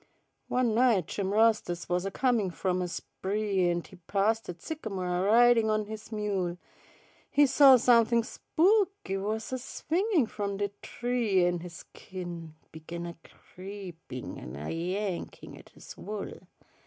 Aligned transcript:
One 0.47 0.73
night 0.73 1.05
Jim 1.05 1.29
Rastus 1.31 1.87
wus 1.87 2.05
a 2.05 2.09
comin' 2.09 2.49
from 2.49 2.81
a 2.81 2.87
spree, 2.87 3.69
An' 3.69 3.83
he 3.83 3.97
passed 3.97 4.45
dat 4.45 4.57
sycamo' 4.59 5.03
a 5.03 5.21
ridin' 5.21 5.69
on 5.69 5.85
his 5.85 6.11
mule, 6.11 6.57
He 7.29 7.45
saw 7.45 7.77
somethin' 7.77 8.23
spooky 8.23 9.17
wus 9.17 9.51
a 9.51 9.59
swingin' 9.59 10.25
from 10.25 10.57
de 10.57 10.69
tree, 10.81 11.45
An' 11.45 11.59
his 11.59 11.75
skin 11.91 12.55
began 12.71 13.05
a 13.05 13.15
creepin' 13.23 14.39
an' 14.39 14.55
a 14.55 14.71
yankin' 14.71 15.55
at 15.55 15.69
his 15.69 15.95
wool. 15.95 16.47